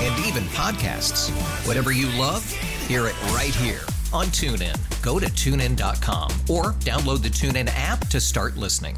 And 0.00 0.26
even 0.26 0.44
podcasts. 0.44 1.30
Whatever 1.66 1.92
you 1.92 2.06
love, 2.18 2.50
hear 2.86 3.06
it 3.06 3.22
right 3.32 3.54
here 3.54 3.80
on 4.12 4.26
TuneIn. 4.26 4.76
Go 5.02 5.18
to 5.18 5.26
tunein.com 5.26 6.30
or 6.48 6.72
download 6.80 7.22
the 7.22 7.28
TuneIn 7.28 7.70
app 7.74 8.06
to 8.08 8.20
start 8.20 8.56
listening. 8.56 8.96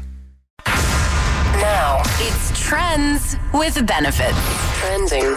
Now 0.65 2.01
it's 2.17 2.59
Trends 2.59 3.35
with 3.53 3.85
Benefits. 3.85 4.37
Trending 4.79 5.35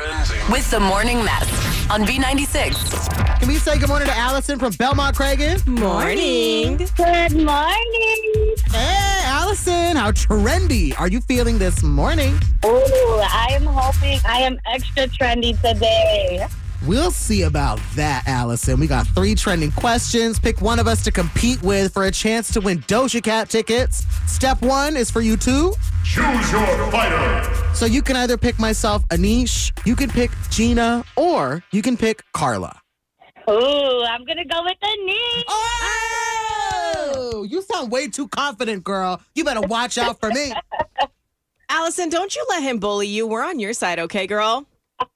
with 0.51 0.71
the 0.71 0.81
Morning 0.81 1.25
Mess 1.25 1.91
on 1.91 2.03
B96. 2.05 3.39
Can 3.39 3.49
we 3.49 3.57
say 3.57 3.79
good 3.79 3.89
morning 3.89 4.09
to 4.09 4.17
Alison 4.17 4.59
from 4.59 4.73
Belmont 4.73 5.15
Cragin? 5.17 5.65
Morning. 5.67 6.77
Good 6.97 7.33
morning. 7.45 8.55
Hey, 8.73 9.16
Alison, 9.57 9.97
how 9.97 10.11
trendy 10.11 10.93
are 11.01 11.09
you 11.09 11.19
feeling 11.23 11.57
this 11.57 11.83
morning? 11.83 12.35
Ooh, 12.67 12.69
I 12.69 13.49
am 13.53 13.65
hoping 13.65 14.21
I 14.27 14.41
am 14.41 14.61
extra 14.67 15.07
trendy 15.07 15.59
today. 15.63 16.47
We'll 16.87 17.11
see 17.11 17.41
about 17.41 17.81
that, 17.95 18.25
Alison. 18.27 18.79
We 18.79 18.87
got 18.87 19.07
three 19.09 19.35
trending 19.35 19.73
questions. 19.73 20.39
Pick 20.39 20.61
one 20.61 20.79
of 20.79 20.87
us 20.87 21.03
to 21.05 21.11
compete 21.11 21.63
with 21.63 21.95
for 21.95 22.05
a 22.05 22.11
chance 22.11 22.53
to 22.53 22.61
win 22.61 22.81
Doja 22.81 23.23
Cat 23.23 23.49
tickets. 23.49 24.05
Step 24.27 24.61
one 24.61 24.95
is 24.95 25.11
for 25.11 25.23
you 25.23 25.39
two. 25.39 25.73
Choose 26.05 26.53
your 26.53 26.91
fighter. 26.91 27.75
So 27.75 27.87
you 27.87 28.03
can 28.03 28.15
either 28.17 28.37
pick 28.37 28.59
myself, 28.59 29.09
Anish, 29.09 29.73
you 29.87 29.97
can 29.97 30.11
pick 30.11 30.33
Gina, 30.51 31.03
or 31.17 31.65
you 31.73 31.81
can 31.81 31.97
pick 31.97 32.23
Carla. 32.35 32.79
Ooh, 33.49 34.03
I'm 34.03 34.23
gonna 34.27 34.45
go 34.45 34.63
with 34.65 34.77
Anish. 34.83 35.45
Oh, 35.49 36.16
you 37.43 37.63
sound 37.63 37.91
way 37.91 38.09
too 38.09 38.29
confident, 38.29 38.85
girl. 38.85 39.21
You 39.35 39.45
better 39.45 39.61
watch 39.61 39.99
out 39.99 40.21
for 40.21 40.31
me. 40.31 40.53
Alison, 41.69 42.09
don't 42.09 42.35
you 42.35 42.47
let 42.49 42.63
him 42.63 42.79
bully 42.79 43.09
you. 43.09 43.27
We're 43.27 43.45
on 43.45 43.59
your 43.59 43.73
side, 43.73 43.99
okay, 43.99 44.27
girl? 44.27 44.67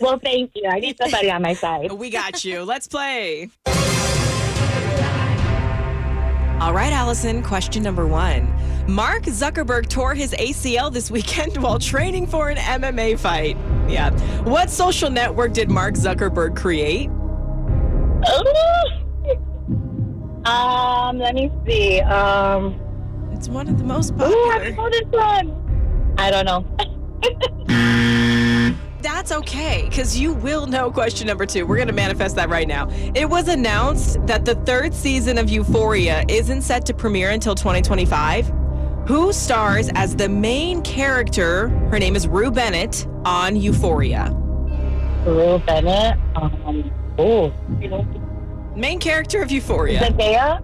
Well, 0.00 0.18
thank 0.18 0.50
you. 0.56 0.68
I 0.68 0.80
need 0.80 0.96
somebody 0.96 1.30
on 1.30 1.40
my 1.40 1.54
side. 1.54 1.92
We 2.02 2.10
got 2.10 2.44
you. 2.44 2.64
Let's 2.64 2.88
play. 2.88 3.48
All 6.60 6.72
right, 6.72 6.92
Alison, 6.92 7.42
question 7.42 7.82
number 7.82 8.06
one. 8.06 8.52
Mark 8.88 9.22
Zuckerberg 9.24 9.88
tore 9.88 10.14
his 10.14 10.32
ACL 10.32 10.92
this 10.92 11.10
weekend 11.12 11.56
while 11.62 11.78
training 11.78 12.26
for 12.26 12.50
an 12.50 12.56
MMA 12.56 13.18
fight. 13.18 13.56
Yeah. 13.88 14.10
What 14.42 14.70
social 14.70 15.10
network 15.10 15.52
did 15.52 15.70
Mark 15.70 15.94
Zuckerberg 15.94 16.56
create? 16.56 17.08
Ooh. 18.28 18.82
Uh, 20.44 20.91
Um, 21.12 21.18
let 21.18 21.34
me 21.34 21.50
see. 21.66 22.00
Um, 22.00 22.80
It's 23.32 23.46
one 23.48 23.68
of 23.68 23.76
the 23.76 23.84
most 23.84 24.12
ooh, 24.14 24.24
I 24.24 24.72
popular. 24.72 24.76
know 24.76 24.90
this 24.90 25.04
one. 25.10 26.14
I 26.16 26.30
don't 26.30 26.46
know. 26.46 26.64
That's 29.02 29.30
okay, 29.32 29.86
because 29.90 30.18
you 30.18 30.32
will 30.32 30.66
know 30.66 30.90
question 30.90 31.26
number 31.26 31.44
two. 31.44 31.66
We're 31.66 31.76
going 31.76 31.88
to 31.88 31.92
manifest 31.94 32.34
that 32.36 32.48
right 32.48 32.66
now. 32.66 32.88
It 33.14 33.28
was 33.28 33.48
announced 33.48 34.24
that 34.26 34.44
the 34.46 34.54
third 34.54 34.94
season 34.94 35.36
of 35.38 35.50
Euphoria 35.50 36.24
isn't 36.28 36.62
set 36.62 36.86
to 36.86 36.94
premiere 36.94 37.30
until 37.30 37.54
2025. 37.54 38.50
Who 39.06 39.32
stars 39.34 39.90
as 39.94 40.16
the 40.16 40.28
main 40.30 40.80
character? 40.82 41.68
Her 41.90 41.98
name 41.98 42.16
is 42.16 42.26
Rue 42.26 42.50
Bennett 42.50 43.06
on 43.26 43.54
Euphoria. 43.56 44.30
Rue 45.26 45.58
Bennett. 45.66 46.16
Um, 46.36 46.90
ooh, 47.20 47.52
Main 48.74 48.98
character 48.98 49.42
of 49.42 49.50
Euphoria. 49.50 50.00
Zendaya. 50.00 50.62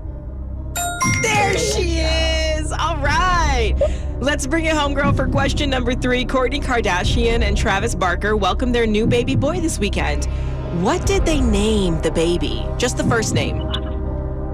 There 1.23 1.59
she 1.59 1.99
is. 1.99 2.73
All 2.73 2.97
right. 2.99 3.75
Let's 4.21 4.47
bring 4.47 4.65
it 4.67 4.75
home, 4.75 4.95
girl, 4.95 5.13
for 5.13 5.29
question 5.29 5.71
number 5.71 5.95
three. 5.95 6.25
Kourtney 6.25 6.63
Kardashian 6.63 7.43
and 7.43 7.57
Travis 7.57 7.95
Barker 7.95 8.37
welcomed 8.37 8.75
their 8.75 8.87
new 8.87 9.07
baby 9.07 9.37
boy 9.37 9.61
this 9.61 9.79
weekend. 9.79 10.27
What 10.83 11.07
did 11.07 11.25
they 11.25 11.41
name 11.41 12.01
the 12.03 12.11
baby? 12.11 12.67
Just 12.77 12.97
the 12.97 13.05
first 13.05 13.35
name. 13.35 13.61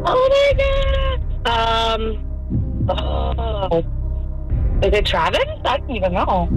Oh 0.07 0.53
my 0.55 1.21
god. 1.45 1.99
Um. 1.99 2.87
Oh. 2.89 3.79
Is 4.83 4.93
it 4.93 5.07
Travis? 5.07 5.45
I 5.65 5.79
don't 5.79 5.91
even 5.91 6.13
know. 6.13 6.49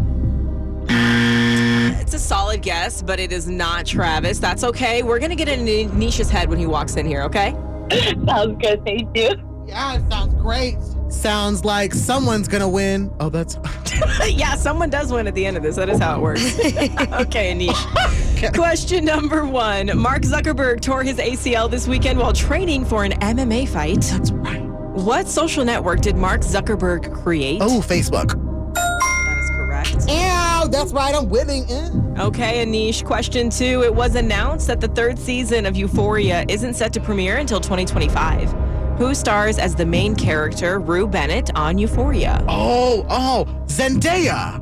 It's 2.01 2.13
a 2.13 2.19
solid 2.19 2.61
guess, 2.61 3.01
but 3.01 3.19
it 3.19 3.31
is 3.31 3.47
not 3.47 3.85
Travis. 3.85 4.39
That's 4.39 4.63
okay. 4.63 5.03
We're 5.03 5.19
going 5.19 5.29
to 5.29 5.35
get 5.35 5.49
in 5.49 5.65
Nisha's 5.65 6.29
head 6.29 6.49
when 6.49 6.59
he 6.59 6.65
walks 6.65 6.95
in 6.95 7.05
here, 7.05 7.21
okay? 7.23 7.51
Sounds 8.25 8.57
good. 8.61 8.83
Thank 8.85 9.15
you. 9.15 9.46
Yeah, 9.67 9.95
it 9.95 10.09
sounds 10.09 10.33
great. 10.35 10.77
Sounds 11.09 11.65
like 11.65 11.93
someone's 11.93 12.47
gonna 12.47 12.67
win. 12.69 13.11
Oh, 13.19 13.29
that's 13.29 13.57
yeah, 14.29 14.55
someone 14.55 14.89
does 14.89 15.11
win 15.11 15.27
at 15.27 15.35
the 15.35 15.45
end 15.45 15.57
of 15.57 15.63
this. 15.63 15.75
That 15.75 15.89
is 15.89 15.99
how 15.99 16.17
it 16.17 16.21
works. 16.21 16.57
okay, 16.59 17.53
Anish. 17.53 18.53
Question 18.53 19.05
number 19.05 19.45
one 19.45 19.97
Mark 19.97 20.21
Zuckerberg 20.23 20.81
tore 20.81 21.03
his 21.03 21.17
ACL 21.17 21.69
this 21.69 21.87
weekend 21.87 22.19
while 22.19 22.33
training 22.33 22.85
for 22.85 23.03
an 23.03 23.13
MMA 23.13 23.67
fight. 23.67 24.01
that's 24.01 24.31
right. 24.31 24.61
What 24.61 25.27
social 25.27 25.63
network 25.63 26.01
did 26.01 26.15
Mark 26.15 26.41
Zuckerberg 26.41 27.13
create? 27.13 27.61
Oh, 27.61 27.81
Facebook. 27.81 28.29
that 28.73 29.37
is 29.39 29.49
correct. 29.51 30.09
Ow, 30.09 30.67
that's 30.71 30.91
right. 30.91 31.13
I'm 31.13 31.29
winning. 31.29 31.65
Eh. 31.69 31.89
Okay, 32.23 32.65
Anish. 32.65 33.05
Question 33.05 33.49
two. 33.49 33.83
It 33.83 33.93
was 33.93 34.15
announced 34.15 34.67
that 34.67 34.81
the 34.81 34.87
third 34.89 35.19
season 35.19 35.65
of 35.65 35.75
Euphoria 35.75 36.45
isn't 36.49 36.73
set 36.73 36.93
to 36.93 36.99
premiere 36.99 37.37
until 37.37 37.59
2025. 37.59 38.66
Who 38.97 39.13
stars 39.13 39.59
as 39.59 39.75
the 39.75 39.85
main 39.85 40.15
character, 40.15 40.79
Rue 40.79 41.05
Bennett, 41.05 41.55
on 41.55 41.77
Euphoria? 41.77 42.43
Oh, 42.47 43.05
oh, 43.09 43.45
Zendaya. 43.67 44.59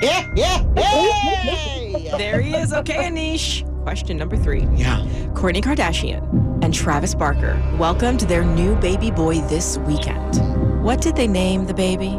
Yeah, 0.00 0.26
yeah, 0.34 0.62
hey. 0.74 2.10
There 2.16 2.40
he 2.40 2.54
is. 2.54 2.72
Okay, 2.72 2.94
Anish. 2.94 3.62
Question 3.82 4.16
number 4.16 4.36
three. 4.38 4.66
Yeah. 4.74 5.00
Kourtney 5.34 5.62
Kardashian 5.62 6.64
and 6.64 6.72
Travis 6.72 7.14
Barker 7.14 7.62
welcomed 7.78 8.20
their 8.20 8.42
new 8.42 8.74
baby 8.76 9.10
boy 9.10 9.40
this 9.42 9.76
weekend. 9.78 10.36
What 10.82 11.02
did 11.02 11.16
they 11.16 11.28
name 11.28 11.66
the 11.66 11.74
baby? 11.74 12.18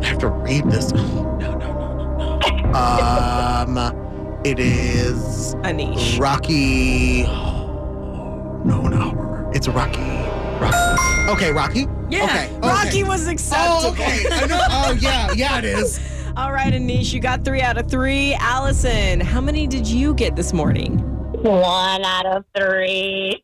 I 0.00 0.04
have 0.06 0.18
to 0.18 0.28
read 0.28 0.64
this. 0.70 0.92
No, 1.38 1.54
no, 1.54 1.58
no, 1.58 2.38
no, 2.40 2.72
no. 2.72 2.74
Um, 2.74 4.40
it 4.44 4.58
is 4.58 5.54
Anish. 5.56 6.18
Rocky. 6.18 7.26
No, 9.58 9.64
no, 9.64 9.66
it's 9.66 9.68
Rocky. 9.68 10.00
Rocky. 10.60 11.30
Okay, 11.32 11.52
Rocky. 11.52 11.86
Yeah, 12.10 12.24
Okay. 12.24 12.46
okay. 12.56 12.68
Rocky 12.68 13.02
was 13.04 13.26
acceptable. 13.26 13.88
Oh, 13.88 13.90
okay. 13.90 14.24
I 14.30 14.46
know. 14.46 14.60
Oh, 14.70 14.92
yeah, 15.00 15.32
yeah, 15.32 15.58
it 15.58 15.64
is. 15.64 15.98
All 16.36 16.52
right, 16.52 16.72
Anish, 16.72 17.12
you 17.12 17.18
got 17.20 17.44
three 17.44 17.60
out 17.60 17.76
of 17.76 17.90
three. 17.90 18.34
Alison, 18.34 19.20
how 19.20 19.40
many 19.40 19.66
did 19.66 19.86
you 19.86 20.14
get 20.14 20.36
this 20.36 20.52
morning? 20.52 20.98
One 21.42 22.04
out 22.04 22.26
of 22.26 22.44
three. 22.56 23.42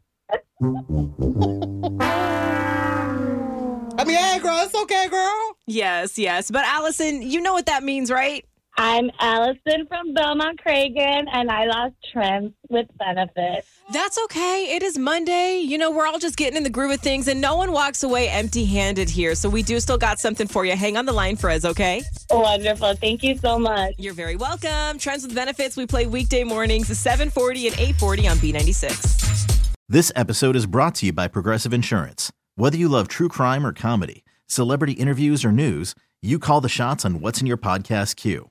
I 3.97 4.05
mean, 4.05 4.17
hey, 4.17 4.38
girl, 4.41 4.59
it's 4.61 4.75
okay, 4.75 5.09
girl. 5.09 5.56
Yes, 5.67 6.17
yes. 6.19 6.50
But 6.50 6.65
Alison, 6.65 7.23
you 7.23 7.41
know 7.41 7.53
what 7.55 7.67
that 7.67 7.83
means, 7.83 8.11
right? 8.11 8.44
I'm 8.76 9.09
Alison 9.21 9.87
from 9.87 10.15
Belmont 10.15 10.61
Cragin, 10.61 11.26
and 11.32 11.49
I 11.49 11.65
lost 11.67 11.94
trends 12.12 12.53
with 12.71 12.88
benefits. 12.99 13.69
That's 13.93 14.19
okay. 14.25 14.75
It 14.75 14.82
is 14.82 14.99
Monday. 14.99 15.59
You 15.59 15.79
know, 15.79 15.93
we're 15.93 16.09
all 16.09 16.19
just 16.19 16.37
getting 16.37 16.56
in 16.56 16.65
the 16.65 16.71
groove 16.71 16.91
of 16.91 17.00
things, 17.00 17.29
and 17.29 17.41
no 17.41 17.55
one 17.55 17.71
walks 17.71 18.03
away 18.03 18.29
empty 18.29 18.65
handed 18.65 19.09
here. 19.09 19.37
So 19.37 19.49
we 19.49 19.62
do 19.62 19.79
still 19.79 19.97
got 19.97 20.19
something 20.19 20.49
for 20.49 20.65
you. 20.65 20.75
Hang 20.75 20.97
on 20.97 21.06
the 21.06 21.12
line 21.12 21.37
for 21.37 21.50
us, 21.50 21.65
okay? 21.65 22.03
Wonderful. 22.31 22.94
Thank 22.94 23.23
you 23.23 23.38
so 23.38 23.61
much. 23.61 23.94
You're 23.97 24.12
very 24.12 24.35
welcome. 24.35 24.99
Trends 24.99 25.25
with 25.25 25.37
benefits. 25.37 25.76
We 25.76 25.87
play 25.87 26.06
weekday 26.06 26.43
mornings, 26.43 26.88
740 26.88 27.69
and 27.69 27.79
840 27.79 28.29
on 28.29 28.37
B96. 28.38 29.76
This 29.88 30.11
episode 30.17 30.56
is 30.56 30.67
brought 30.67 30.97
to 30.97 31.06
you 31.06 31.12
by 31.12 31.29
Progressive 31.29 31.73
Insurance. 31.73 32.32
Whether 32.56 32.76
you 32.76 32.88
love 32.88 33.06
true 33.06 33.29
crime 33.29 33.65
or 33.65 33.73
comedy, 33.73 34.25
celebrity 34.49 34.94
interviews 34.94 35.44
or 35.44 35.53
news, 35.53 35.94
you 36.23 36.41
call 36.41 36.61
the 36.61 36.69
shots 36.69 37.05
on 37.05 37.21
what's 37.21 37.41
in 37.41 37.47
your 37.47 37.59
podcast 37.59 38.17
queue. 38.17 38.50